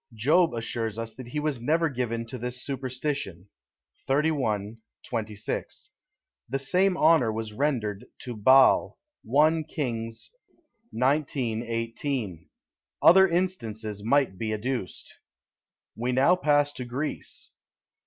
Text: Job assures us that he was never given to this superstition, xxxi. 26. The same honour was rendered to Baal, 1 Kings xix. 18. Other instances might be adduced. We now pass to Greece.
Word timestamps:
Job 0.15 0.51
assures 0.55 0.97
us 0.97 1.13
that 1.13 1.27
he 1.27 1.39
was 1.39 1.61
never 1.61 1.87
given 1.87 2.25
to 2.25 2.39
this 2.39 2.59
superstition, 2.63 3.47
xxxi. 4.09 4.77
26. 5.05 5.91
The 6.49 6.57
same 6.57 6.97
honour 6.97 7.31
was 7.31 7.53
rendered 7.53 8.07
to 8.21 8.35
Baal, 8.35 8.97
1 9.23 9.63
Kings 9.65 10.31
xix. 10.91 11.35
18. 11.69 12.49
Other 13.03 13.27
instances 13.27 14.03
might 14.03 14.39
be 14.39 14.51
adduced. 14.55 15.19
We 15.95 16.11
now 16.13 16.35
pass 16.35 16.73
to 16.73 16.85
Greece. 16.85 17.51